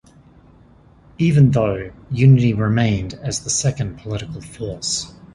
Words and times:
Even 1.19 1.51
though, 1.51 1.91
Unity 2.09 2.55
remained 2.55 3.13
as 3.21 3.43
the 3.43 3.51
second 3.51 3.99
political 3.99 4.41
force. 4.41 5.13